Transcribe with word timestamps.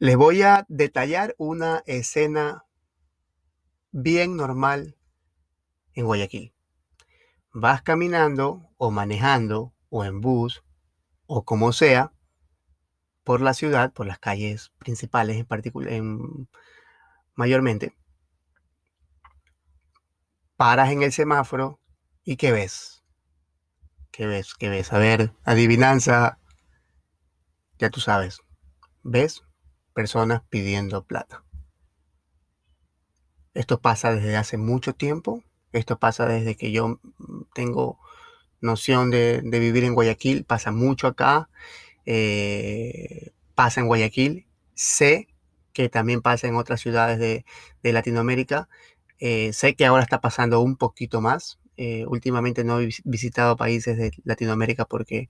Les 0.00 0.16
voy 0.16 0.40
a 0.40 0.64
detallar 0.70 1.34
una 1.36 1.82
escena 1.84 2.64
bien 3.92 4.34
normal 4.34 4.96
en 5.92 6.06
Guayaquil. 6.06 6.54
Vas 7.52 7.82
caminando 7.82 8.66
o 8.78 8.90
manejando 8.90 9.74
o 9.90 10.06
en 10.06 10.22
bus 10.22 10.64
o 11.26 11.44
como 11.44 11.74
sea 11.74 12.14
por 13.24 13.42
la 13.42 13.52
ciudad, 13.52 13.92
por 13.92 14.06
las 14.06 14.18
calles 14.18 14.72
principales 14.78 15.36
en 15.36 15.44
particular, 15.44 15.92
mayormente. 17.34 17.94
Paras 20.56 20.92
en 20.92 21.02
el 21.02 21.12
semáforo 21.12 21.78
y 22.24 22.38
¿qué 22.38 22.52
ves? 22.52 23.04
¿Qué 24.10 24.26
ves? 24.26 24.54
¿Qué 24.54 24.70
ves? 24.70 24.94
A 24.94 24.98
ver, 24.98 25.34
adivinanza. 25.44 26.38
Ya 27.78 27.90
tú 27.90 28.00
sabes. 28.00 28.40
¿Ves? 29.02 29.42
Personas 29.94 30.42
pidiendo 30.48 31.04
plata. 31.04 31.44
Esto 33.54 33.80
pasa 33.80 34.14
desde 34.14 34.36
hace 34.36 34.56
mucho 34.56 34.94
tiempo. 34.94 35.42
Esto 35.72 35.98
pasa 35.98 36.26
desde 36.26 36.56
que 36.56 36.72
yo 36.72 37.00
tengo 37.54 37.98
noción 38.60 39.10
de, 39.10 39.42
vivir 39.44 39.84
en 39.84 39.94
Guayaquil. 39.94 40.44
Pasa 40.44 40.70
mucho 40.70 41.06
acá. 41.06 41.48
Eh, 42.06 43.32
pasa 43.54 43.80
en 43.80 43.86
Guayaquil. 43.86 44.46
Sé 44.74 45.28
que 45.72 45.88
también 45.88 46.22
pasa 46.22 46.48
en 46.48 46.56
otras 46.56 46.80
ciudades 46.80 47.18
de, 47.18 47.44
Latinoamérica. 47.92 48.68
Eh, 49.18 49.52
sé 49.52 49.74
que 49.74 49.86
ahora 49.86 50.02
está 50.02 50.20
pasando 50.20 50.60
un 50.60 50.76
poquito 50.76 51.20
más. 51.20 51.58
Eh, 51.76 52.04
últimamente 52.06 52.64
no 52.64 52.80
he 52.80 52.88
visitado 53.04 53.56
países 53.56 53.96
de 53.96 54.12
Latinoamérica 54.24 54.84
porque 54.84 55.28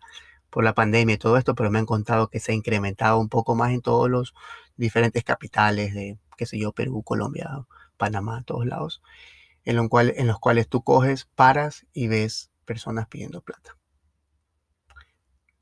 por 0.51 0.65
la 0.65 0.75
pandemia 0.75 1.15
y 1.15 1.19
todo 1.19 1.37
esto, 1.37 1.55
pero 1.55 1.71
me 1.71 1.79
han 1.79 1.87
contado 1.87 2.29
que 2.29 2.41
se 2.41 2.53
ha 2.53 2.55
incrementado 2.55 3.19
un 3.19 3.29
poco 3.29 3.55
más 3.55 3.73
en 3.73 3.81
todos 3.81 4.11
los 4.11 4.35
diferentes 4.77 5.25
capitales 5.25 5.95
de, 5.95 6.19
qué 6.37 6.47
sé 6.47 6.59
yo, 6.59 6.73
Perú, 6.73 7.03
Colombia, 7.03 7.67
Panamá, 7.97 8.43
todos 8.45 8.67
lados, 8.67 9.03
en, 9.65 9.77
en 9.79 10.27
los 10.27 10.39
cuales 10.39 10.69
tú 10.69 10.83
coges, 10.83 11.27
paras 11.35 11.87
y 11.93 12.09
ves 12.09 12.51
personas 12.65 13.07
pidiendo 13.09 13.41
plata. 13.43 13.77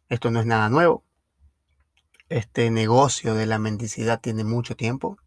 Esto 0.08 0.30
no 0.30 0.40
es 0.40 0.46
nada 0.46 0.68
nuevo. 0.68 1.04
Este 2.28 2.70
negocio 2.70 3.34
de 3.34 3.46
la 3.46 3.58
mendicidad 3.58 4.20
tiene 4.20 4.44
mucho 4.44 4.76
tiempo. 4.76 5.18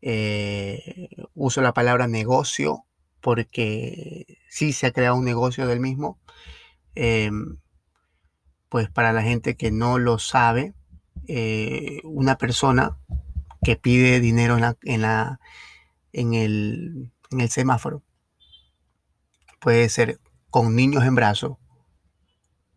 Eh, 0.00 1.08
uso 1.34 1.60
la 1.60 1.72
palabra 1.72 2.08
negocio 2.08 2.84
porque 3.20 4.38
sí 4.48 4.72
se 4.72 4.86
ha 4.86 4.92
creado 4.92 5.16
un 5.16 5.24
negocio 5.24 5.66
del 5.66 5.80
mismo. 5.80 6.18
Em, 6.94 7.58
pues 8.72 8.88
para 8.88 9.12
la 9.12 9.20
gente 9.20 9.54
que 9.54 9.70
no 9.70 9.98
lo 9.98 10.18
sabe, 10.18 10.72
eh, 11.28 12.00
una 12.04 12.38
persona 12.38 12.96
que 13.62 13.76
pide 13.76 14.18
dinero 14.18 14.54
en, 14.54 15.02
la, 15.02 15.38
en, 16.14 16.32
el, 16.32 17.12
semáforo 17.50 18.02
puede 19.60 19.90
ser 19.90 20.20
con 20.48 20.74
niños 20.74 21.04
en 21.04 21.14
brazos 21.14 21.58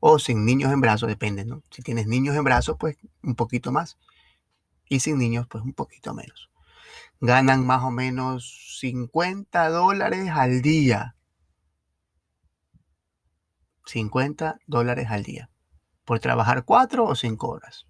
o 0.02 0.20
sin 0.20 0.44
niños 0.44 0.74
en 0.74 0.82
brazos, 0.82 1.08
depende, 1.08 1.46
¿no? 1.46 1.64
Si 1.72 1.82
tienes 1.82 2.08
niños 2.08 2.36
en 2.36 2.44
brazos, 2.44 2.76
pues 2.78 2.98
un 3.24 3.36
poquito 3.36 3.72
más. 3.72 3.98
Y 4.90 5.00
sin 5.00 5.18
niños, 5.18 5.48
pues 5.48 5.64
un 5.64 5.72
poquito 5.72 6.14
menos. 6.14 6.50
Ganan 7.22 7.66
más 7.66 7.84
o 7.84 7.92
menos 7.92 8.78
50 8.82 9.70
dólares 9.70 10.30
al 10.30 10.62
día. 10.62 11.16
50 13.86 14.60
dólares 14.68 15.08
al 15.10 15.24
día 15.24 15.50
por 16.06 16.20
trabajar 16.20 16.64
cuatro 16.64 17.06
o 17.06 17.16
cinco 17.16 17.50
horas. 17.50 17.88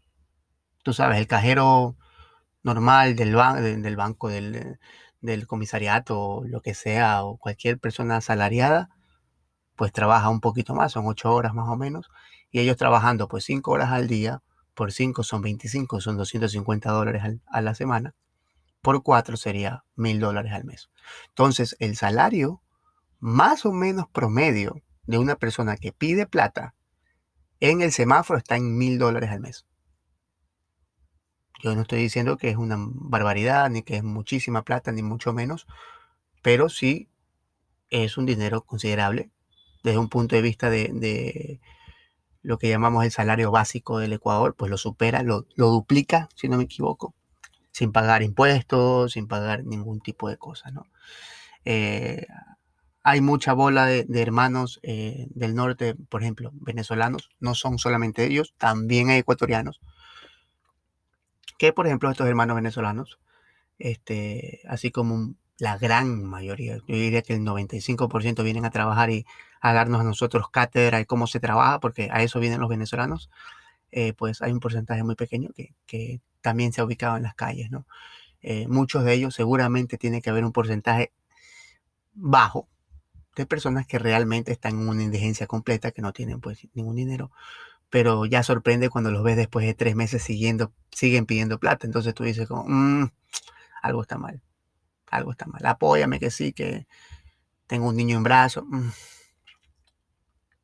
Tú 0.83 0.93
sabes, 0.93 1.17
el 1.17 1.27
cajero 1.27 1.97
normal 2.63 3.15
del, 3.15 3.33
del 3.81 3.95
banco, 3.95 4.29
del, 4.29 4.79
del 5.21 5.47
comisariato, 5.47 6.43
lo 6.45 6.61
que 6.61 6.73
sea, 6.73 7.23
o 7.23 7.37
cualquier 7.37 7.79
persona 7.79 8.17
asalariada, 8.17 8.89
pues 9.75 9.91
trabaja 9.91 10.29
un 10.29 10.39
poquito 10.39 10.73
más, 10.73 10.93
son 10.93 11.05
ocho 11.07 11.33
horas 11.33 11.53
más 11.53 11.67
o 11.69 11.75
menos, 11.75 12.09
y 12.49 12.59
ellos 12.59 12.77
trabajando 12.77 13.27
pues 13.27 13.43
cinco 13.43 13.71
horas 13.71 13.91
al 13.91 14.07
día, 14.07 14.41
por 14.73 14.91
cinco 14.91 15.23
son 15.23 15.41
25, 15.41 16.01
son 16.01 16.17
250 16.17 16.91
dólares 16.91 17.23
a 17.47 17.61
la 17.61 17.75
semana, 17.75 18.15
por 18.81 19.03
cuatro 19.03 19.37
sería 19.37 19.83
mil 19.95 20.19
dólares 20.19 20.53
al 20.53 20.63
mes. 20.63 20.89
Entonces, 21.29 21.75
el 21.79 21.95
salario 21.95 22.61
más 23.19 23.65
o 23.65 23.71
menos 23.71 24.07
promedio 24.09 24.81
de 25.03 25.17
una 25.17 25.35
persona 25.35 25.77
que 25.77 25.91
pide 25.91 26.27
plata 26.27 26.75
en 27.59 27.81
el 27.81 27.91
semáforo 27.91 28.37
está 28.37 28.55
en 28.55 28.77
mil 28.77 28.97
dólares 28.97 29.29
al 29.31 29.39
mes. 29.39 29.65
Yo 31.63 31.75
no 31.75 31.81
estoy 31.81 31.99
diciendo 31.99 32.37
que 32.37 32.49
es 32.49 32.57
una 32.57 32.75
barbaridad, 32.77 33.69
ni 33.69 33.81
que 33.81 33.95
es 33.97 34.03
muchísima 34.03 34.63
plata, 34.63 34.91
ni 34.91 35.01
mucho 35.01 35.33
menos, 35.33 35.67
pero 36.41 36.69
sí 36.69 37.09
es 37.89 38.17
un 38.17 38.25
dinero 38.25 38.61
considerable 38.61 39.31
desde 39.83 39.99
un 39.99 40.09
punto 40.09 40.35
de 40.35 40.41
vista 40.41 40.69
de, 40.69 41.59
lo 42.41 42.57
que 42.57 42.69
llamamos 42.69 43.05
el 43.05 43.11
salario 43.11 43.51
básico 43.51 43.99
del 43.99 44.13
Ecuador, 44.13 44.55
pues 44.55 44.69
lo 44.69 44.77
supera, 44.77 45.23
lo, 45.23 45.45
duplica, 45.55 46.29
si 46.35 46.47
no 46.47 46.57
me 46.57 46.63
equivoco, 46.63 47.15
sin 47.71 47.91
pagar 47.91 48.21
impuestos, 48.23 49.13
sin 49.13 49.27
pagar 49.27 49.63
ningún 49.63 50.01
tipo 50.01 50.29
de 50.29 50.37
cosa, 50.37 50.71
¿no? 50.71 50.87
Eh, 51.65 52.27
hay 53.07 53.21
mucha 53.21 53.53
bola 53.53 53.85
de, 53.85 54.07
hermanos 54.19 54.79
eh, 54.81 55.27
del 55.29 55.53
norte, 55.53 55.93
por 56.09 56.23
ejemplo, 56.23 56.49
venezolanos, 56.55 57.29
no 57.39 57.53
son 57.53 57.77
solamente 57.77 58.25
ellos, 58.25 58.55
también 58.57 59.11
hay 59.11 59.19
ecuatorianos, 59.19 59.79
que 61.59 61.71
por 61.71 61.85
ejemplo 61.85 62.09
estos 62.09 62.27
hermanos 62.27 62.55
venezolanos, 62.55 63.19
este, 63.77 64.61
así 64.67 64.89
como 64.89 65.35
la 65.59 65.77
gran 65.77 66.23
mayoría, 66.23 66.77
yo 66.77 66.95
diría 66.95 67.21
que 67.21 67.35
el 67.35 67.41
95% 67.41 68.43
vienen 68.43 68.65
a 68.65 68.71
trabajar 68.71 69.11
y 69.11 69.27
a 69.61 69.71
darnos 69.71 70.01
a 70.01 70.03
nosotros 70.03 70.49
cátedra 70.49 70.97
de 70.97 71.05
cómo 71.05 71.27
se 71.27 71.39
trabaja, 71.39 71.79
porque 71.79 72.09
a 72.11 72.23
eso 72.23 72.39
vienen 72.39 72.59
los 72.59 72.69
venezolanos, 72.69 73.29
eh, 73.91 74.13
pues 74.13 74.41
hay 74.41 74.51
un 74.51 74.59
porcentaje 74.59 75.03
muy 75.03 75.13
pequeño 75.13 75.51
que, 75.53 76.21
también 76.41 76.73
se 76.73 76.81
ha 76.81 76.85
ubicado 76.85 77.17
en 77.17 77.23
las 77.23 77.35
calles, 77.35 77.69
¿no? 77.69 77.85
Eh, 78.41 78.67
muchos 78.67 79.03
de 79.03 79.13
ellos 79.13 79.35
seguramente 79.35 79.97
tiene 79.99 80.23
que 80.23 80.31
haber 80.31 80.43
un 80.43 80.51
porcentaje 80.51 81.11
bajo, 82.13 82.67
de 83.35 83.45
personas 83.45 83.85
que 83.85 83.99
realmente 83.99 84.51
están 84.51 84.79
en 84.79 84.87
una 84.89 85.03
indigencia 85.03 85.47
completa, 85.47 85.91
que 85.91 86.01
no 86.01 86.13
tienen 86.13 86.39
pues 86.39 86.67
ningún 86.73 86.95
dinero, 86.95 87.31
pero 87.89 88.25
ya 88.25 88.43
sorprende 88.43 88.89
cuando 88.89 89.11
los 89.11 89.23
ves 89.23 89.37
después 89.37 89.65
de 89.65 89.73
tres 89.73 89.95
meses 89.95 90.23
siguiendo, 90.23 90.73
siguen 90.91 91.25
pidiendo 91.25 91.59
plata. 91.59 91.85
Entonces 91.85 92.13
tú 92.13 92.23
dices 92.23 92.47
como, 92.47 92.65
mm, 92.67 93.11
algo 93.81 94.01
está 94.01 94.17
mal, 94.17 94.41
algo 95.07 95.31
está 95.31 95.45
mal. 95.47 95.65
Apóyame 95.65 96.19
que 96.19 96.31
sí, 96.31 96.53
que 96.53 96.87
tengo 97.67 97.89
un 97.89 97.95
niño 97.95 98.17
en 98.17 98.23
brazos. 98.23 98.65
Mm. 98.67 98.89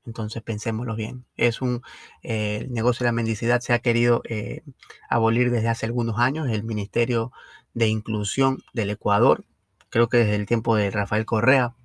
Entonces 0.05 0.41
pensémoslo 0.41 0.95
bien. 0.95 1.25
Es 1.37 1.61
un 1.61 1.83
eh, 2.23 2.59
el 2.61 2.73
negocio 2.73 3.03
de 3.03 3.09
la 3.09 3.13
mendicidad 3.13 3.61
se 3.61 3.73
ha 3.73 3.79
querido 3.79 4.21
eh, 4.25 4.63
abolir 5.09 5.51
desde 5.51 5.69
hace 5.69 5.85
algunos 5.85 6.19
años. 6.19 6.49
El 6.49 6.63
Ministerio 6.63 7.31
de 7.73 7.87
Inclusión 7.87 8.59
del 8.73 8.89
Ecuador, 8.89 9.45
creo 9.89 10.09
que 10.09 10.17
desde 10.17 10.35
el 10.35 10.47
tiempo 10.47 10.75
de 10.75 10.91
Rafael 10.91 11.25
Correa, 11.25 11.75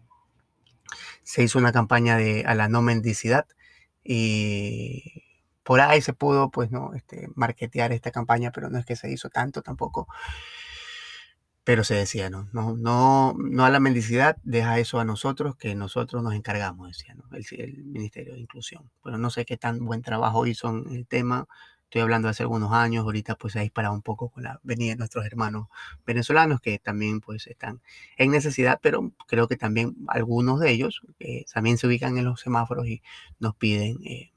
se 1.27 1.43
hizo 1.43 1.59
una 1.59 1.73
campaña 1.73 2.17
de, 2.17 2.45
a 2.47 2.55
la 2.55 2.69
no 2.69 2.83
mendicidad 2.83 3.47
y 4.05 5.25
por 5.65 5.81
ahí 5.81 6.01
se 6.01 6.13
pudo, 6.13 6.51
pues, 6.53 6.71
¿no? 6.71 6.95
Este, 6.95 7.29
marketear 7.35 7.93
esta 7.93 8.13
campaña, 8.13 8.53
pero 8.53 8.71
no 8.71 8.79
es 8.79 8.87
que 8.87 8.95
se 8.95 9.11
hizo 9.11 9.29
tanto 9.29 9.61
tampoco. 9.61 10.07
Pero 11.65 11.83
se 11.83 11.97
decía, 11.97 12.31
¿no? 12.31 12.49
No, 12.53 12.77
no, 12.77 13.35
no 13.37 13.65
a 13.65 13.71
la 13.71 13.81
mendicidad, 13.81 14.37
deja 14.45 14.79
eso 14.79 15.01
a 15.01 15.05
nosotros, 15.05 15.57
que 15.57 15.75
nosotros 15.75 16.23
nos 16.23 16.35
encargamos, 16.35 16.87
decía, 16.89 17.17
¿no? 17.17 17.25
El, 17.37 17.45
el 17.59 17.85
Ministerio 17.85 18.35
de 18.35 18.41
Inclusión. 18.41 18.89
Pero 19.03 19.19
no 19.19 19.31
sé 19.31 19.45
qué 19.45 19.57
tan 19.57 19.85
buen 19.85 20.03
trabajo 20.03 20.47
hizo 20.47 20.69
en 20.69 20.95
el 20.95 21.09
tema. 21.09 21.49
Estoy 21.97 22.03
hablando 22.03 22.29
hace 22.29 22.43
algunos 22.43 22.75
años, 22.75 23.05
ahorita 23.05 23.37
pues 23.37 23.55
se 23.55 23.59
ha 23.59 23.63
disparado 23.63 23.95
un 23.95 24.03
poco 24.03 24.29
con 24.29 24.43
la 24.43 24.61
venida 24.63 24.91
de 24.91 24.97
nuestros 24.97 25.25
hermanos 25.25 25.69
venezolanos 26.05 26.61
que 26.61 26.79
también 26.79 27.23
pues 27.23 27.47
están 27.47 27.81
en 28.19 28.33
necesidad, 28.33 28.81
pero 28.83 29.13
creo 29.27 29.49
que 29.49 29.57
también 29.57 29.97
algunos 30.09 30.61
de 30.61 30.73
ellos 30.73 31.01
eh, 31.21 31.47
también 31.51 31.79
se 31.79 31.87
ubican 31.87 32.19
en 32.19 32.27
los 32.27 32.43
semáforos 32.43 32.87
y 32.87 33.03
nos 33.39 33.57
piden 33.57 33.97
eh, 34.05 34.31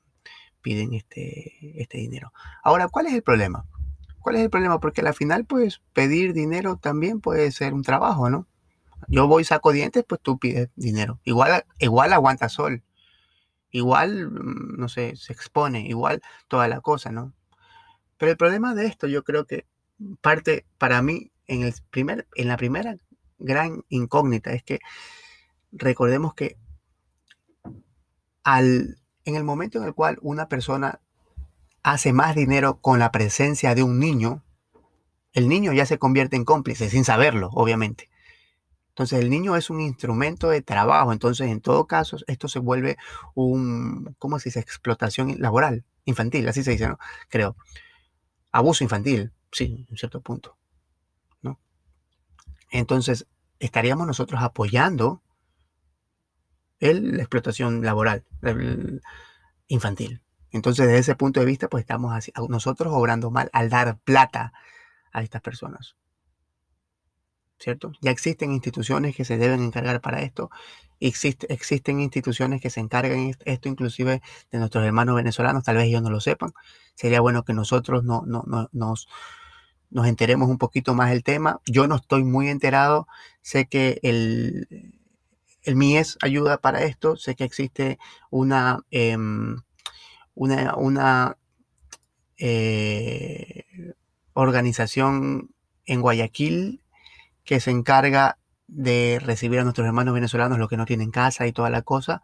piden 0.61 0.93
este, 0.93 1.81
este 1.81 1.97
dinero. 1.97 2.31
Ahora, 2.63 2.87
¿cuál 2.87 3.07
es 3.07 3.13
el 3.13 3.23
problema? 3.23 3.65
¿Cuál 4.21 4.37
es 4.37 4.43
el 4.43 4.49
problema? 4.49 4.79
Porque 4.79 5.01
al 5.01 5.13
final, 5.13 5.43
pues, 5.43 5.81
pedir 5.91 6.31
dinero 6.31 6.77
también 6.77 7.19
puede 7.19 7.51
ser 7.51 7.73
un 7.73 7.83
trabajo, 7.83 8.29
¿no? 8.29 8.47
Yo 9.09 9.27
voy, 9.27 9.43
saco 9.43 9.73
dientes, 9.73 10.05
pues 10.07 10.21
tú 10.21 10.39
pides 10.39 10.69
dinero. 10.77 11.19
Igual, 11.25 11.65
igual 11.77 12.13
aguanta 12.13 12.47
sol. 12.47 12.83
Igual, 13.69 14.31
mm, 14.31 14.79
no 14.79 14.87
sé, 14.87 15.17
se 15.17 15.33
expone. 15.33 15.81
Igual 15.81 16.21
toda 16.47 16.69
la 16.69 16.79
cosa, 16.79 17.11
¿no? 17.11 17.33
Pero 18.19 18.31
el 18.31 18.37
problema 18.37 18.75
de 18.75 18.85
esto, 18.85 19.07
yo 19.07 19.23
creo 19.23 19.45
que 19.45 19.65
parte 20.21 20.65
para 20.77 21.01
mí 21.01 21.31
en, 21.47 21.63
el 21.63 21.73
primer, 21.89 22.27
en 22.35 22.49
la 22.49 22.57
primera 22.57 22.97
gran 23.39 23.83
incógnita 23.87 24.51
es 24.51 24.61
que 24.61 24.79
recordemos 25.71 26.33
que 26.35 26.57
al, 28.43 28.99
en 29.23 29.35
el 29.35 29.45
momento 29.45 29.79
en 29.79 29.85
el 29.85 29.93
cual 29.93 30.19
una 30.21 30.49
persona 30.49 30.99
hace 31.81 32.11
más 32.11 32.35
dinero 32.35 32.81
con 32.81 32.99
la 32.99 33.11
presencia 33.11 33.73
de 33.73 33.83
un 33.83 33.99
niño, 33.99 34.43
el 35.31 35.47
niño 35.47 35.71
ya 35.71 35.85
se 35.85 35.97
convierte 35.97 36.35
en 36.35 36.43
cómplice 36.43 36.89
sin 36.89 37.05
saberlo, 37.05 37.49
obviamente. 37.53 38.09
Entonces 38.89 39.19
el 39.19 39.29
niño 39.29 39.55
es 39.55 39.69
un 39.69 39.79
instrumento 39.79 40.49
de 40.49 40.61
trabajo, 40.61 41.13
entonces 41.13 41.47
en 41.47 41.61
todo 41.61 41.87
caso 41.87 42.17
esto 42.27 42.49
se 42.49 42.59
vuelve 42.59 42.97
un, 43.33 44.13
¿cómo 44.19 44.39
se 44.39 44.49
dice? 44.49 44.59
Explotación 44.59 45.35
laboral, 45.39 45.85
infantil, 46.03 46.49
así 46.49 46.63
se 46.65 46.71
dice, 46.71 46.89
¿no? 46.89 46.99
Creo. 47.29 47.55
Abuso 48.51 48.83
infantil, 48.83 49.31
sí, 49.51 49.85
en 49.89 49.97
cierto 49.97 50.21
punto, 50.21 50.57
¿no? 51.41 51.59
Entonces 52.71 53.27
estaríamos 53.59 54.07
nosotros 54.07 54.41
apoyando 54.41 55.21
el, 56.79 57.17
la 57.17 57.23
explotación 57.23 57.83
laboral 57.83 58.23
infantil. 59.67 60.21
Entonces, 60.51 60.87
desde 60.87 60.99
ese 60.99 61.15
punto 61.15 61.39
de 61.39 61.45
vista, 61.45 61.67
pues 61.67 61.83
estamos 61.83 62.13
así, 62.13 62.31
nosotros 62.47 62.91
obrando 62.93 63.29
mal 63.29 63.49
al 63.53 63.69
dar 63.69 63.99
plata 63.99 64.53
a 65.11 65.21
estas 65.21 65.41
personas. 65.41 65.95
¿Cierto? 67.59 67.91
Ya 68.01 68.11
existen 68.11 68.51
instituciones 68.51 69.15
que 69.15 69.25
se 69.25 69.37
deben 69.37 69.61
encargar 69.61 70.01
para 70.01 70.21
esto. 70.21 70.49
Existe, 70.99 71.51
existen 71.53 72.01
instituciones 72.01 72.61
que 72.61 72.69
se 72.69 72.79
encargan 72.79 73.33
esto, 73.45 73.69
inclusive 73.69 74.21
de 74.51 74.59
nuestros 74.59 74.83
hermanos 74.85 75.15
venezolanos. 75.15 75.63
Tal 75.63 75.77
vez 75.77 75.85
ellos 75.85 76.01
no 76.01 76.09
lo 76.09 76.19
sepan. 76.19 76.53
Sería 76.95 77.21
bueno 77.21 77.43
que 77.43 77.53
nosotros 77.53 78.03
no, 78.03 78.23
no, 78.25 78.43
nos, 78.71 79.07
nos 79.89 80.07
enteremos 80.07 80.49
un 80.49 80.57
poquito 80.57 80.93
más 80.93 81.09
del 81.09 81.23
tema. 81.23 81.61
Yo 81.65 81.87
no 81.87 81.95
estoy 81.95 82.23
muy 82.23 82.49
enterado. 82.49 83.07
Sé 83.41 83.65
que 83.67 83.99
el, 84.03 84.67
el 85.63 85.75
MIES 85.75 86.17
ayuda 86.21 86.57
para 86.57 86.83
esto. 86.83 87.15
Sé 87.15 87.35
que 87.35 87.43
existe 87.43 87.99
una, 88.29 88.79
em, 88.91 89.61
una, 90.35 91.37
eh, 92.37 93.65
organización 94.33 95.51
en 95.85 96.01
Guayaquil 96.01 96.81
que 97.43 97.59
se 97.59 97.71
encarga 97.71 98.37
de 98.71 99.19
recibir 99.21 99.59
a 99.59 99.63
nuestros 99.63 99.87
hermanos 99.87 100.13
venezolanos, 100.13 100.59
los 100.59 100.69
que 100.69 100.77
no 100.77 100.85
tienen 100.85 101.11
casa 101.11 101.47
y 101.47 101.53
toda 101.53 101.69
la 101.69 101.81
cosa, 101.81 102.21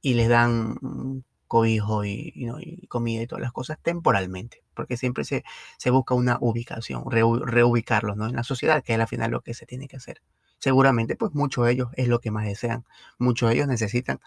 y 0.00 0.14
les 0.14 0.28
dan 0.28 1.24
cobijo 1.46 2.04
y, 2.04 2.86
comida 2.88 3.22
y 3.22 3.26
todas 3.26 3.42
las 3.42 3.52
cosas 3.52 3.78
temporalmente, 3.82 4.62
porque 4.74 4.96
siempre 4.96 5.24
se, 5.24 5.44
se 5.78 5.90
busca 5.90 6.14
una 6.14 6.38
ubicación, 6.40 7.04
reubicarlos 7.10 8.16
¿no? 8.16 8.26
en 8.26 8.36
la 8.36 8.44
sociedad, 8.44 8.82
que 8.82 8.94
es 8.94 9.00
al 9.00 9.08
final 9.08 9.30
lo 9.30 9.40
que 9.40 9.54
se 9.54 9.66
tiene 9.66 9.88
que 9.88 9.96
hacer 9.96 10.20
seguramente 10.58 11.16
pues 11.16 11.34
muchos 11.34 11.66
de 11.66 11.72
ellos 11.72 11.88
es 11.94 12.08
lo 12.08 12.20
que 12.20 12.30
más 12.30 12.44
desean. 12.44 12.84
Muchos 13.18 13.48
de 13.48 13.56
ellos 13.56 13.68
necesitan, 13.68 14.20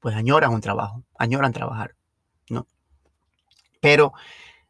pues 0.00 0.14
añoran 0.16 0.52
un 0.52 0.60
trabajo, 0.60 1.04
añoran 1.18 1.52
trabajar, 1.52 1.94
¿no? 2.48 2.66
Pero 3.80 4.12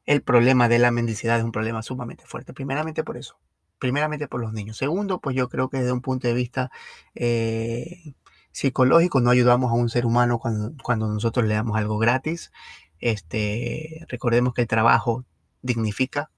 el 0.06 0.22
problema 0.22 0.68
de 0.68 0.78
la 0.78 0.90
mendicidad 0.90 1.38
es 1.38 1.44
un 1.44 1.52
problema 1.52 1.82
sumamente 1.82 2.24
fuerte, 2.26 2.52
primeramente 2.52 3.04
por 3.04 3.16
eso, 3.16 3.38
primeramente 3.80 4.28
por 4.28 4.40
los 4.40 4.52
niños. 4.52 4.76
Segundo, 4.76 5.20
pues 5.20 5.34
yo 5.34 5.48
creo 5.48 5.68
que 5.68 5.78
desde 5.78 5.92
un 5.92 6.02
punto 6.02 6.28
de 6.28 6.34
vista 6.34 6.70
eh, 7.16 8.14
psicológico 8.52 9.20
no 9.20 9.30
ayudamos 9.30 9.72
a 9.72 9.74
un 9.74 9.88
ser 9.88 10.06
humano 10.06 10.38
cuando, 10.38 10.72
cuando 10.82 11.08
nosotros 11.08 11.46
le 11.46 11.54
damos 11.54 11.76
algo 11.76 11.98
gratis. 11.98 12.52
Este, 13.00 14.06
recordemos 14.08 14.54
que 14.54 14.62
el 14.62 14.68
trabajo 14.68 15.24
dignifica, 15.62 16.30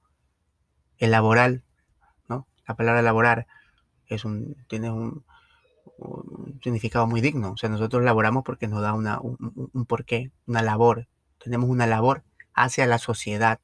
el 0.99 1.11
laboral, 1.11 1.65
¿no? 2.29 2.47
La 2.67 2.77
palabra 2.77 3.03
laborar 3.03 3.47
es 4.07 4.25
un, 4.25 4.57
tiene 4.69 4.91
un, 4.91 5.25
significado 6.63 7.07
muy 7.07 7.21
digno. 7.21 7.53
O 7.53 7.57
sea, 7.57 7.69
nosotros 7.69 8.05
laboramos 8.05 8.45
porque 8.45 8.69
nos 8.69 8.83
da 8.83 8.93
una, 8.93 9.21
un, 9.21 9.87
porqué, 9.87 10.31
una 10.47 10.63
labor. 10.63 11.09
Tenemos 11.39 11.69
una 11.69 11.87
labor 11.87 12.25
hacia 12.55 12.87
la 12.87 12.99
sociedad. 12.99 13.61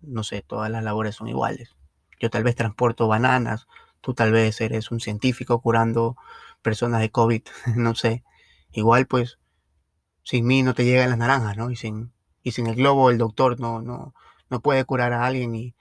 No 0.00 0.24
sé, 0.24 0.42
todas 0.42 0.70
las 0.70 0.82
labores 0.84 1.16
son 1.16 1.28
iguales. 1.28 1.75
Yo 2.20 2.30
tal 2.30 2.44
vez 2.44 2.56
transporto 2.56 3.08
bananas, 3.08 3.66
tú 4.00 4.14
tal 4.14 4.32
vez 4.32 4.60
eres 4.60 4.90
un 4.90 5.00
científico 5.00 5.60
curando 5.60 6.16
personas 6.62 7.00
de 7.00 7.10
COVID, 7.10 7.42
no 7.76 7.94
sé. 7.94 8.24
Igual 8.72 9.06
pues 9.06 9.38
sin 10.22 10.46
mí 10.46 10.62
no 10.62 10.74
te 10.74 10.84
llegan 10.84 11.10
las 11.10 11.18
naranjas, 11.18 11.56
¿no? 11.56 11.70
Y 11.70 11.76
sin, 11.76 12.12
y 12.42 12.52
sin 12.52 12.66
el 12.66 12.76
globo 12.76 13.10
el 13.10 13.18
doctor 13.18 13.60
no, 13.60 13.80
no, 13.80 14.14
no 14.50 14.60
puede 14.60 14.84
curar 14.84 15.12
a 15.12 15.26
alguien 15.26 15.54
y, 15.54 15.74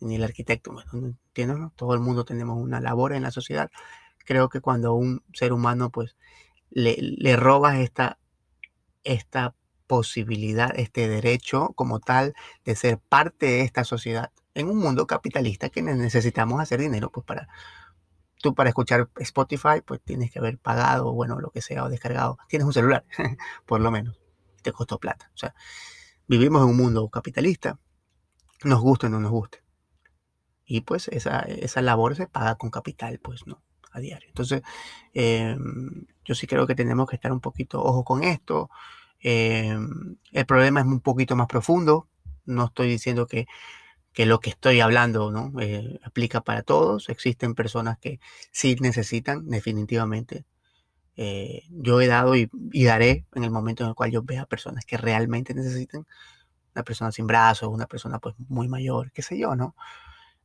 ni 0.00 0.16
el 0.16 0.24
arquitecto. 0.24 0.74
¿entiendes? 0.92 1.72
Todo 1.76 1.94
el 1.94 2.00
mundo 2.00 2.24
tenemos 2.24 2.58
una 2.58 2.80
labor 2.80 3.12
en 3.12 3.22
la 3.22 3.30
sociedad. 3.30 3.70
Creo 4.24 4.48
que 4.48 4.60
cuando 4.60 4.94
un 4.94 5.22
ser 5.32 5.52
humano 5.52 5.90
pues 5.90 6.16
le, 6.70 6.96
le 7.00 7.36
robas 7.36 7.76
esta, 7.78 8.18
esta 9.04 9.54
posibilidad, 9.92 10.72
este 10.78 11.06
derecho 11.06 11.74
como 11.74 12.00
tal 12.00 12.32
de 12.64 12.74
ser 12.76 12.98
parte 12.98 13.44
de 13.44 13.60
esta 13.60 13.84
sociedad 13.84 14.32
en 14.54 14.70
un 14.70 14.78
mundo 14.78 15.06
capitalista 15.06 15.68
que 15.68 15.82
necesitamos 15.82 16.62
hacer 16.62 16.80
dinero 16.80 17.10
pues 17.10 17.26
para 17.26 17.46
tú 18.40 18.54
para 18.54 18.70
escuchar 18.70 19.10
Spotify 19.16 19.82
pues 19.84 20.00
tienes 20.00 20.30
que 20.30 20.38
haber 20.38 20.56
pagado 20.56 21.12
bueno 21.12 21.40
lo 21.40 21.50
que 21.50 21.60
sea 21.60 21.84
o 21.84 21.90
descargado 21.90 22.38
tienes 22.48 22.64
un 22.64 22.72
celular 22.72 23.04
por 23.66 23.82
lo 23.82 23.90
menos 23.90 24.18
te 24.62 24.72
costó 24.72 24.98
plata 24.98 25.30
o 25.34 25.36
sea 25.36 25.54
vivimos 26.26 26.62
en 26.62 26.70
un 26.70 26.76
mundo 26.78 27.06
capitalista 27.10 27.78
nos 28.64 28.80
guste 28.80 29.08
o 29.08 29.10
no 29.10 29.20
nos 29.20 29.30
guste 29.30 29.62
y 30.64 30.80
pues 30.80 31.08
esa, 31.08 31.40
esa 31.40 31.82
labor 31.82 32.16
se 32.16 32.28
paga 32.28 32.54
con 32.54 32.70
capital, 32.70 33.18
pues 33.22 33.46
no, 33.46 33.62
a 33.90 34.00
diario. 34.00 34.28
Entonces, 34.28 34.62
em, 35.12 36.06
yo 36.24 36.34
sí 36.34 36.46
creo 36.46 36.66
que 36.66 36.74
tenemos 36.74 37.06
que 37.10 37.16
estar 37.16 37.30
un 37.30 37.40
poquito 37.40 37.82
ojo 37.82 38.04
con 38.04 38.22
esto. 38.24 38.70
Em, 39.22 40.16
el 40.32 40.46
problema 40.46 40.80
es 40.80 40.86
un 40.86 41.00
poquito 41.00 41.36
más 41.36 41.46
profundo. 41.46 42.08
No 42.44 42.66
estoy 42.66 42.88
diciendo 42.88 43.26
que, 43.26 43.46
lo 44.16 44.40
que 44.40 44.50
estoy 44.50 44.80
hablando 44.80 45.30
¿no? 45.30 45.52
Eh, 45.60 46.00
aplica 46.04 46.42
para 46.42 46.62
todos. 46.62 47.08
Existen 47.08 47.54
personas 47.54 47.98
que 47.98 48.20
sí 48.50 48.76
necesitan, 48.80 49.48
definitivamente. 49.48 50.44
Eh, 51.16 51.64
yo 51.70 52.00
he 52.00 52.06
dado 52.06 52.36
y, 52.36 52.50
daré 52.84 53.26
en 53.34 53.44
el 53.44 53.50
momento 53.50 53.84
en 53.84 53.90
el 53.90 53.94
cual 53.94 54.10
yo 54.10 54.22
vea 54.22 54.46
personas 54.46 54.84
que 54.86 54.96
realmente 54.96 55.54
necesitan. 55.54 56.06
Una 56.74 56.84
persona 56.84 57.12
sin 57.12 57.26
brazos, 57.26 57.68
una 57.68 57.86
persona 57.86 58.18
pues 58.18 58.34
muy 58.48 58.68
mayor, 58.68 59.12
qué 59.12 59.22
sé 59.22 59.38
yo, 59.38 59.54
¿no? 59.56 59.74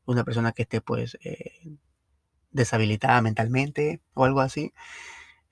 una 0.07 0.23
persona 0.23 0.53
que 0.53 0.63
esté 0.63 0.81
pues 0.81 1.17
eh, 1.23 1.69
deshabilitada 2.51 3.21
mentalmente 3.21 4.01
o 4.13 4.25
algo 4.25 4.41
así. 4.41 4.73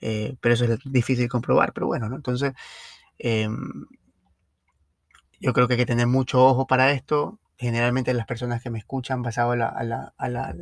Eh, 0.01 0.35
pero 0.41 0.55
eso 0.55 0.65
es 0.65 0.79
difícil 0.85 1.29
comprobar, 1.29 1.73
pero 1.73 1.87
bueno, 1.87 2.09
¿no? 2.09 2.15
Entonces, 2.15 2.53
em, 3.17 3.85
yo 5.39 5.53
creo 5.53 5.67
que 5.67 5.73
hay 5.73 5.79
que 5.79 5.85
tener 5.85 6.07
mucho 6.07 6.43
ojo 6.43 6.67
para 6.67 6.91
esto. 6.91 7.39
Generalmente 7.57 8.13
las 8.13 8.25
personas 8.25 8.61
que 8.61 8.69
me 8.69 8.79
escuchan 8.79 9.21
basado 9.21 9.51
a 9.51 9.55
la, 9.55 9.67
a 9.67 9.83
la, 9.83 10.13
a 10.17 10.29
la, 10.29 10.55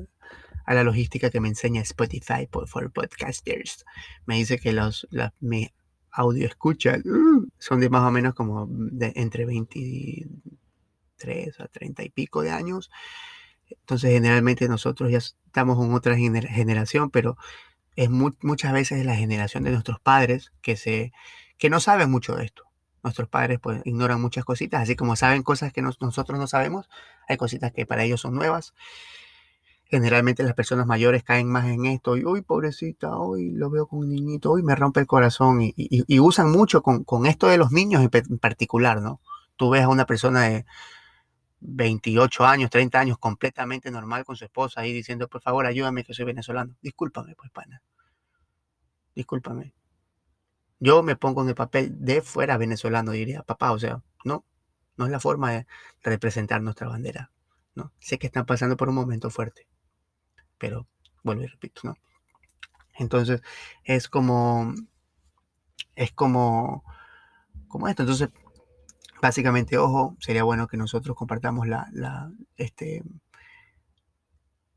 a 0.65 0.73
la 0.73 0.83
logística 0.83 1.29
que 1.29 1.39
me 1.39 1.49
enseña 1.49 1.81
Spotify 1.81 2.47
por, 2.49 2.67
podcasters, 2.91 3.85
me 4.25 4.35
dice 4.35 4.59
que 4.59 4.73
los, 4.73 5.07
mi 5.39 5.71
audio 6.11 6.45
escucha 6.45 6.97
uh, 7.03 7.47
son 7.57 7.79
de 7.79 7.89
más 7.89 8.07
o 8.07 8.11
menos 8.11 8.35
como 8.35 8.67
de 8.69 9.13
entre 9.15 9.45
23 9.45 11.59
a 11.59 11.67
30 11.67 12.03
y 12.03 12.09
pico 12.09 12.41
de 12.41 12.51
años. 12.51 12.91
Entonces, 13.69 14.11
generalmente 14.11 14.67
nosotros 14.67 15.11
ya 15.11 15.17
estamos 15.17 15.83
en 15.83 15.93
otra 15.93 16.15
generación, 16.15 17.09
pero 17.09 17.37
es 17.95 18.09
muchas 18.09 18.73
veces 18.73 19.05
la 19.05 19.15
generación 19.15 19.63
de 19.63 19.71
nuestros 19.71 19.99
padres 19.99 20.51
que, 20.61 20.75
se, 20.77 21.11
que 21.63 21.69
no 21.69 21.79
saben 21.79 22.11
mucho 22.11 22.35
de 22.35 22.43
esto. 22.43 22.65
Nuestros 23.03 23.29
padres 23.29 23.57
pues 23.57 23.81
ignoran 23.85 24.19
muchas 24.19 24.43
cositas, 24.43 24.81
así 24.81 24.97
como 24.97 25.15
saben 25.15 25.43
cosas 25.43 25.71
que 25.71 25.81
nosotros 25.81 26.37
no 26.37 26.45
sabemos, 26.45 26.89
hay 27.25 27.37
cositas 27.37 27.71
que 27.71 27.85
para 27.85 28.03
ellos 28.03 28.19
son 28.19 28.35
nuevas. 28.35 28.73
Generalmente 29.85 30.43
las 30.43 30.55
personas 30.55 30.87
mayores 30.87 31.23
caen 31.23 31.47
más 31.47 31.67
en 31.67 31.85
esto, 31.85 32.17
y 32.17 32.25
uy, 32.25 32.41
pobrecita, 32.41 33.15
hoy 33.15 33.51
lo 33.51 33.69
veo 33.69 33.87
con 33.87 33.99
un 33.99 34.09
niñito, 34.09 34.51
hoy 34.51 34.61
me 34.61 34.75
rompe 34.75 34.99
el 34.99 35.07
corazón, 35.07 35.59
y, 35.61 36.19
usan 36.19 36.51
mucho 36.51 36.81
con, 36.83 37.25
esto 37.27 37.47
de 37.47 37.57
los 37.57 37.71
niños 37.71 38.03
en 38.03 38.39
particular, 38.39 39.01
¿no? 39.01 39.21
Tú 39.55 39.69
ves 39.69 39.83
a 39.83 39.87
una 39.87 40.05
persona 40.05 40.41
de 40.41 40.65
28 41.61 42.45
años, 42.45 42.69
30 42.71 42.99
años, 42.99 43.17
completamente 43.19 43.89
normal 43.89 44.25
con 44.25 44.35
su 44.35 44.43
esposa 44.43 44.81
ahí 44.81 44.91
diciendo, 44.91 45.29
por 45.29 45.41
favor, 45.41 45.65
ayúdame 45.65 46.03
que 46.03 46.13
soy 46.13 46.25
venezolano. 46.25 46.75
Discúlpame, 46.81 47.35
pues, 47.35 47.51
pana. 47.51 47.81
Discúlpame. 49.15 49.73
Yo 50.83 51.01
me 51.01 51.15
pongo 51.15 51.43
en 51.43 51.47
el 51.47 51.55
papel 51.55 51.95
de 52.03 52.21
fuera 52.21 52.57
venezolano, 52.57 53.13
diría, 53.13 53.41
papá, 53.43 53.71
o 53.71 53.79
sea, 53.79 54.03
no, 54.25 54.43
no 54.97 55.05
es 55.05 55.11
la 55.11 55.21
forma 55.21 55.51
de 55.53 55.65
representar 56.01 56.61
nuestra 56.61 56.89
bandera. 56.89 57.31
¿no? 57.73 57.93
Sé 57.99 58.19
que 58.19 58.27
están 58.27 58.45
pasando 58.45 58.75
por 58.75 58.89
un 58.89 58.95
momento 58.95 59.29
fuerte, 59.29 59.65
pero 60.57 60.85
vuelvo 61.23 61.43
y 61.43 61.47
repito, 61.47 61.83
¿no? 61.85 61.95
Entonces, 62.95 63.41
es 63.85 64.09
como, 64.09 64.73
es 65.95 66.11
como, 66.11 66.83
como 67.69 67.87
esto. 67.87 68.03
Entonces, 68.03 68.27
básicamente, 69.21 69.77
ojo, 69.77 70.17
sería 70.19 70.43
bueno 70.43 70.67
que 70.67 70.75
nosotros 70.75 71.15
compartamos 71.15 71.65
la, 71.65 72.29
este, 72.57 73.03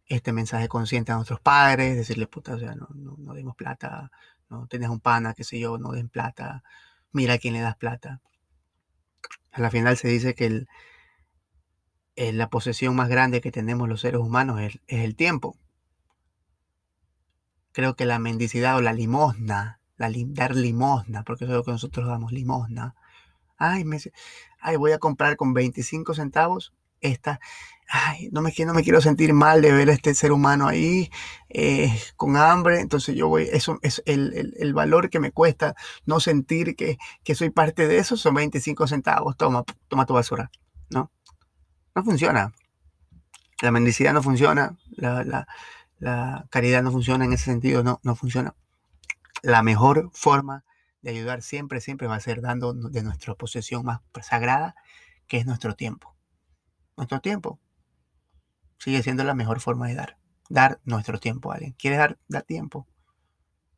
este 0.07 0.33
mensaje 0.33 0.69
consciente 0.69 1.11
a 1.11 1.17
nuestros 1.17 1.41
padres, 1.41 1.97
decirle, 1.97 2.29
puta, 2.29 2.55
o 2.55 2.59
sea, 2.61 2.77
no, 2.77 2.87
no, 2.95 3.17
no 3.19 3.35
demos 3.35 3.57
plata, 3.57 4.13
no 4.49 4.67
tienes 4.67 4.88
un 4.88 5.00
pana, 5.00 5.35
qué 5.35 5.45
sé 5.45 5.59
yo, 5.59 5.79
no 5.79 5.93
den 5.93 6.09
plata, 6.09 6.62
mira 7.12 7.35
a 7.35 7.38
quién 7.38 7.55
le 7.55 7.61
das 7.61 7.76
plata. 7.76 8.21
A 9.53 9.61
la 9.61 9.71
final 9.71 9.97
se 9.97 10.09
dice 10.09 10.35
que 10.35 10.47
el, 10.47 10.69
eh, 12.17 12.33
la 12.33 12.49
posesión 12.49 12.97
más 12.97 13.09
grande 13.09 13.41
que 13.41 13.53
tenemos 13.53 13.88
los 13.88 14.00
seres 14.00 14.21
humanos 14.21 14.61
es, 14.61 14.81
es, 14.87 15.05
el 15.05 15.17
tiempo. 15.17 15.57
Creo 17.73 17.95
que 17.95 18.07
la 18.07 18.19
mendicidad 18.19 18.76
o 18.76 18.81
la 18.81 18.93
limosna, 18.93 19.81
la 19.97 20.11
dar 20.29 20.55
limosna, 20.57 21.25
porque 21.25 21.45
eso 21.45 21.53
es 21.53 21.57
lo 21.59 21.65
que 21.65 21.73
nosotros 21.73 22.07
damos, 22.07 22.33
limosna. 22.33 22.95
Ay, 23.59 23.85
me, 23.85 23.99
ay, 24.61 24.76
voy 24.76 24.93
a 24.93 24.99
comprar 24.99 25.37
con 25.37 25.55
25 25.55 26.15
centavos 26.15 26.75
esta, 27.00 27.41
ay, 27.88 28.28
no 28.33 28.43
me, 28.43 28.52
quiero 28.52 29.00
sentir 29.00 29.33
mal 29.33 29.62
de 29.62 29.73
ver 29.73 29.90
a 29.90 29.93
este 29.93 30.14
ser 30.14 30.33
humano 30.33 30.66
ahí 30.69 31.11
eh, 31.49 32.00
con 32.16 32.37
hambre, 32.37 32.81
entonces 32.81 33.14
yo 33.14 33.28
voy, 33.28 33.49
eso 33.52 33.78
es 33.83 34.02
el, 34.07 34.73
valor 34.75 35.11
que 35.11 35.21
me 35.21 35.33
cuesta 35.33 35.75
no 36.05 36.21
sentir 36.21 36.76
que, 36.76 36.99
soy 37.35 37.50
parte 37.50 37.87
de 37.87 37.99
eso, 37.99 38.16
son 38.16 38.35
25 38.35 38.87
centavos, 38.87 39.37
toma, 39.37 39.64
toma 39.88 40.07
tu 40.07 40.14
basura, 40.14 40.50
¿no? 40.90 41.11
No 41.95 42.05
funciona. 42.05 42.52
La 43.62 43.71
mendicidad 43.71 44.12
no 44.12 44.23
funciona, 44.23 44.76
la, 44.97 45.25
la, 45.25 45.47
la 45.99 46.47
caridad 46.50 46.83
no 46.83 46.93
funciona 46.93 47.25
en 47.25 47.33
ese 47.33 47.45
sentido, 47.45 47.83
no, 47.83 48.00
no 48.02 48.14
funciona. 48.14 48.55
La 49.43 49.62
mejor 49.62 50.11
forma 50.12 50.64
de 51.00 51.11
ayudar 51.11 51.40
siempre, 51.40 51.81
siempre 51.81 52.07
va 52.07 52.16
a 52.16 52.21
ser 52.21 52.43
dando 52.43 52.75
de 52.75 53.02
nuestra 53.02 53.35
posesión 53.35 53.85
más 53.85 54.00
sagrada, 54.23 54.75
que 55.26 55.38
es 55.38 55.47
nuestro 55.47 55.75
tiempo 55.75 56.16
nuestro 56.97 57.21
tiempo. 57.21 57.59
Sigue 58.78 59.02
siendo 59.02 59.25
la 59.25 59.35
mejor 59.35 59.61
forma 59.61 59.88
de 59.88 59.95
dar. 59.95 60.18
Dar 60.49 60.80
nuestro 60.85 61.18
tiempo 61.18 61.50
a 61.50 61.56
alguien. 61.56 61.73
¿Quieres 61.73 61.99
dar, 61.99 62.18
dar 62.28 62.42
tiempo? 62.42 62.87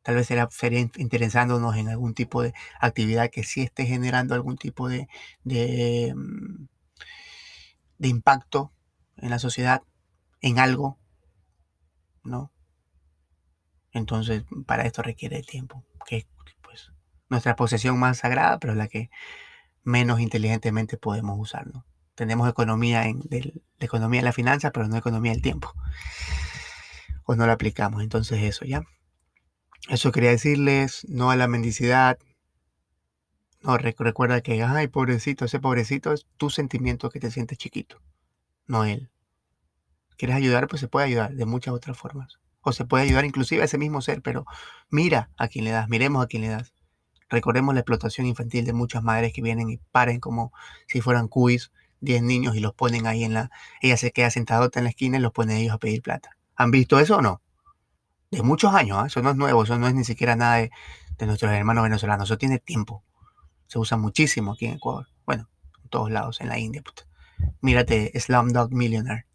Tal 0.03 0.15
vez 0.15 0.27
sería, 0.27 0.47
sería 0.49 0.79
interesándonos 0.97 1.75
en 1.75 1.89
algún 1.89 2.13
tipo 2.13 2.41
de 2.41 2.53
actividad 2.79 3.29
que 3.29 3.43
sí 3.43 3.61
esté 3.61 3.85
generando 3.85 4.33
algún 4.33 4.57
tipo 4.57 4.87
de, 4.89 5.07
mm, 6.15 6.65
de 7.97 8.07
impacto 8.07 8.71
en 9.17 9.29
la 9.29 9.39
sociedad, 9.39 9.83
en 10.41 10.59
algo, 10.59 10.97
¿no? 12.23 12.51
Entonces, 13.91 14.43
para 14.65 14.85
esto 14.85 15.01
requiere 15.01 15.41
tiempo, 15.41 15.83
que 16.07 16.17
es 16.17 16.27
pues, 16.61 16.91
nuestra 17.29 17.55
posesión 17.55 17.99
más 17.99 18.19
sagrada, 18.19 18.59
pero 18.59 18.75
la 18.75 18.87
que 18.87 19.09
menos 19.83 20.19
inteligentemente 20.19 20.97
podemos 20.97 21.37
usar. 21.39 21.67
Tenemos 22.19 22.49
economía 22.49 23.05
en 23.05 23.23
la 23.29 23.85
economía 23.85 24.19
de 24.19 24.25
la 24.25 24.33
finanza, 24.33 24.71
pero 24.71 24.89
no 24.89 24.97
economía 24.97 25.31
del 25.31 25.41
tiempo. 25.41 25.73
O 27.23 27.37
no 27.37 27.47
la 27.47 27.53
aplicamos. 27.53 28.03
Entonces 28.03 28.43
eso, 28.43 28.65
¿ya? 28.65 28.83
Eso 29.87 30.11
quería 30.11 30.31
decirles, 30.31 31.05
no 31.07 31.31
a 31.31 31.37
la 31.37 31.47
mendicidad. 31.47 32.19
No, 33.61 33.77
recuerda 33.77 34.41
que, 34.41 34.61
ay, 34.61 34.87
pobrecito, 34.89 35.45
ese 35.45 35.61
pobrecito 35.61 36.11
es 36.11 36.27
tu 36.35 36.49
sentimiento 36.49 37.09
que 37.09 37.21
te 37.21 37.31
sientes 37.31 37.57
chiquito, 37.57 38.01
no 38.67 38.83
él. 38.83 39.09
¿Quieres 40.17 40.35
ayudar? 40.35 40.67
Pues 40.67 40.81
se 40.81 40.89
puede 40.89 41.05
ayudar 41.05 41.33
de 41.33 41.45
muchas 41.45 41.73
otras 41.73 41.97
formas. 41.97 42.37
O 42.59 42.73
se 42.73 42.83
puede 42.83 43.05
ayudar 43.05 43.23
inclusive 43.23 43.61
a 43.61 43.65
ese 43.65 43.77
mismo 43.77 44.01
ser, 44.01 44.21
pero 44.21 44.45
mira 44.89 45.29
a 45.37 45.47
quién 45.47 45.63
le 45.63 45.71
das, 45.71 45.87
miremos 45.87 46.21
a 46.21 46.27
quién 46.27 46.41
le 46.41 46.49
das. 46.49 46.73
Recordemos 47.29 47.73
la 47.73 47.79
explotación 47.79 48.27
infantil 48.27 48.65
de 48.65 48.73
muchas 48.73 49.03
madres 49.03 49.31
que 49.31 49.41
vienen 49.41 49.69
y 49.69 49.77
paren 49.77 50.19
como 50.19 50.51
si 50.87 50.99
fueran 50.99 51.29
cuis 51.29 51.71
10 52.01 52.23
niños 52.23 52.55
y 52.55 52.59
los 52.59 52.73
ponen 52.73 53.07
ahí 53.07 53.23
en 53.23 53.33
la... 53.33 53.51
Ella 53.81 53.97
se 53.97 54.11
queda 54.11 54.29
sentada 54.29 54.69
en 54.73 54.83
la 54.83 54.89
esquina 54.89 55.17
y 55.17 55.21
los 55.21 55.31
ponen 55.31 55.57
ellos 55.57 55.73
a 55.73 55.77
pedir 55.77 56.01
plata. 56.01 56.37
¿Han 56.55 56.71
visto 56.71 56.99
eso 56.99 57.17
o 57.17 57.21
no? 57.21 57.41
De 58.31 58.43
muchos 58.43 58.73
años, 58.73 59.03
¿eh? 59.03 59.07
eso 59.07 59.21
no 59.21 59.31
es 59.31 59.35
nuevo, 59.35 59.63
eso 59.63 59.77
no 59.79 59.87
es 59.87 59.95
ni 59.95 60.03
siquiera 60.03 60.35
nada 60.35 60.57
de, 60.57 60.71
nuestros 61.25 61.51
hermanos 61.51 61.83
venezolanos, 61.83 62.29
eso 62.29 62.37
tiene 62.37 62.59
tiempo. 62.59 63.03
Se 63.67 63.79
usa 63.79 63.97
muchísimo 63.97 64.53
aquí 64.53 64.65
en 64.65 64.75
Ecuador. 64.75 65.07
Bueno, 65.25 65.49
en 65.83 65.89
todos 65.89 66.11
lados, 66.11 66.39
en 66.41 66.47
la 66.47 66.59
India. 66.59 66.81
Puta. 66.81 67.03
Mírate, 67.61 68.11
Slumdog 68.19 68.71
Millionaire. 68.71 69.25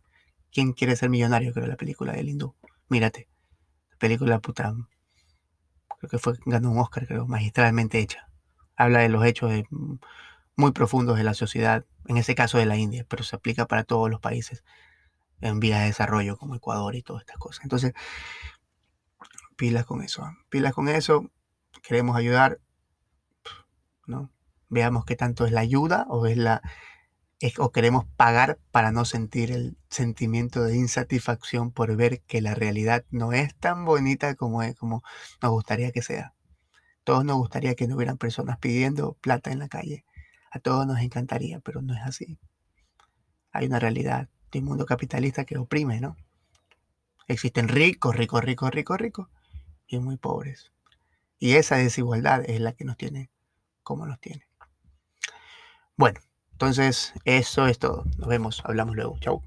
¿Quién 0.53 0.73
quiere 0.73 0.97
ser 0.97 1.11
millonario? 1.11 1.53
Creo 1.53 1.67
la 1.67 1.77
película 1.77 2.13
del 2.13 2.29
hindú. 2.29 2.55
Mírate. 2.89 3.29
La 3.91 3.97
película, 3.99 4.39
puta, 4.39 4.75
creo 5.99 6.11
que 6.11 6.19
fue, 6.19 6.35
ganó 6.47 6.71
un 6.71 6.79
Oscar, 6.79 7.07
creo, 7.07 7.27
magistralmente 7.27 7.99
hecha. 7.99 8.29
Habla 8.77 9.01
de 9.01 9.09
los 9.09 9.25
hechos 9.25 9.51
de 9.51 9.67
muy 10.57 10.73
profundos 10.73 11.17
de 11.17 11.25
la 11.25 11.35
sociedad, 11.35 11.85
en 12.07 12.17
ese 12.17 12.35
caso 12.35 12.59
de 12.59 12.67
la 12.67 12.77
India, 12.77 13.05
pero 13.09 13.25
se 13.25 13.37
aplica 13.37 13.67
para 13.67 13.85
todos 13.85 14.11
los 14.11 14.21
países 14.21 14.65
en 15.41 15.61
vías 15.61 15.81
de 15.81 15.87
desarrollo 15.87 16.37
como 16.37 16.55
Ecuador 16.55 16.95
y 16.95 17.03
todas 17.03 17.23
estas 17.23 17.39
cosas. 17.39 17.65
Entonces, 17.65 17.93
pilas 19.57 19.85
con 19.85 20.03
eso, 20.03 20.25
pilas 20.49 20.73
con 20.73 20.89
eso, 20.89 21.31
queremos 21.83 22.17
ayudar, 22.17 22.61
¿no? 24.07 24.31
Veamos 24.69 25.05
qué 25.05 25.17
tanto 25.17 25.47
es 25.47 25.53
la 25.53 25.61
ayuda 25.61 26.07
o 26.09 26.27
es 26.27 26.37
la 26.37 26.63
o 27.59 27.73
queremos 27.73 28.07
pagar 28.17 28.59
para 28.71 28.91
no 28.91 29.05
sentir 29.05 29.51
el 29.51 29.77
sentimiento 29.91 30.63
de 30.63 30.77
insatisfacción 30.77 31.73
por 31.73 31.95
ver 31.95 32.23
que 32.23 32.41
la 32.41 32.55
realidad 32.55 33.05
no 33.11 33.33
es 33.33 33.55
tan 33.57 33.85
bonita 33.85 34.35
como, 34.35 34.63
es, 34.63 34.75
como 34.77 35.03
nos 35.43 35.51
gustaría 35.51 35.93
que 35.93 36.01
sea. 36.01 36.33
Todos 37.03 37.23
nos 37.25 37.37
gustaría 37.37 37.75
que 37.75 37.87
no 37.87 37.97
hubieran 37.97 38.17
personas 38.17 38.57
pidiendo 38.59 39.19
plata 39.21 39.53
en 39.53 39.59
la 39.59 39.69
calle 39.69 40.07
a 40.55 40.61
todos 40.61 40.87
nos 40.87 41.01
encantaría, 41.01 41.59
pero 41.59 41.83
no 41.83 41.95
es 41.95 42.03
así. 42.03 42.39
Hay 43.51 43.67
una 43.67 43.81
realidad 43.81 44.29
de 44.53 44.61
un 44.61 44.67
mundo 44.67 44.87
capitalista 44.87 45.45
que 45.45 45.59
oprime, 45.59 46.01
¿no? 46.01 46.17
Existen 47.27 47.67
ricos, 47.67 48.15
ricos, 48.15 48.45
ricos, 48.45 48.71
ricos, 48.71 48.99
ricos 48.99 49.29
y 49.89 49.99
muy 49.99 50.17
pobres. 50.17 50.71
Y 51.41 51.55
esa 51.55 51.77
desigualdad 51.77 52.49
es 52.49 52.61
la 52.61 52.73
que 52.73 52.85
nos 52.85 52.97
tiene 52.97 53.31
como 53.83 54.07
nos 54.07 54.21
tiene. 54.21 54.47
Bueno, 55.97 56.21
entonces 56.53 57.13
eso 57.25 57.67
es 57.67 57.81
todo. 57.81 58.05
Nos 58.17 58.29
vemos, 58.29 58.63
hablamos 58.65 58.95
luego. 58.95 59.19
Chau. 59.19 59.43